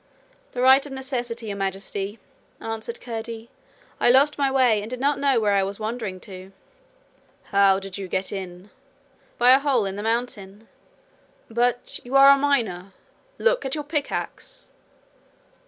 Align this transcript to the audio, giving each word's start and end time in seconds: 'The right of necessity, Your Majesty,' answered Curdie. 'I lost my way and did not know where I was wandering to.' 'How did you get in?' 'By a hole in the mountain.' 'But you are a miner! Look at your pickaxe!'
'The 0.53 0.61
right 0.63 0.83
of 0.87 0.91
necessity, 0.91 1.45
Your 1.49 1.57
Majesty,' 1.57 2.17
answered 2.59 2.99
Curdie. 3.01 3.51
'I 3.99 4.09
lost 4.09 4.35
my 4.35 4.49
way 4.49 4.81
and 4.81 4.89
did 4.89 4.99
not 4.99 5.19
know 5.19 5.39
where 5.39 5.53
I 5.53 5.61
was 5.61 5.79
wandering 5.79 6.19
to.' 6.19 6.51
'How 7.51 7.77
did 7.77 7.99
you 7.99 8.07
get 8.07 8.31
in?' 8.31 8.71
'By 9.37 9.51
a 9.51 9.59
hole 9.59 9.85
in 9.85 9.97
the 9.97 10.01
mountain.' 10.01 10.67
'But 11.51 11.99
you 12.03 12.15
are 12.15 12.29
a 12.31 12.37
miner! 12.39 12.93
Look 13.37 13.63
at 13.63 13.75
your 13.75 13.83
pickaxe!' 13.83 14.69